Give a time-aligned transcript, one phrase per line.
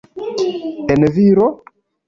[0.95, 1.47] En viro?